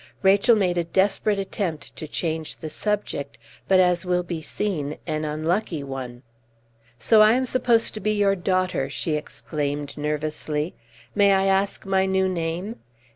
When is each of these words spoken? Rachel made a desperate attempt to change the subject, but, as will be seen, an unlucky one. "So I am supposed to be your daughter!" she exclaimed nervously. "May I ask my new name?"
Rachel 0.23 0.55
made 0.55 0.79
a 0.79 0.83
desperate 0.83 1.37
attempt 1.37 1.95
to 1.95 2.07
change 2.07 2.57
the 2.57 2.71
subject, 2.71 3.37
but, 3.67 3.79
as 3.79 4.03
will 4.03 4.23
be 4.23 4.41
seen, 4.41 4.97
an 5.05 5.25
unlucky 5.25 5.83
one. 5.83 6.23
"So 6.97 7.21
I 7.21 7.33
am 7.33 7.45
supposed 7.45 7.93
to 7.93 7.99
be 7.99 8.13
your 8.13 8.35
daughter!" 8.35 8.89
she 8.89 9.13
exclaimed 9.15 9.95
nervously. 9.99 10.73
"May 11.13 11.33
I 11.33 11.45
ask 11.45 11.85
my 11.85 12.07
new 12.07 12.27
name?" 12.27 12.77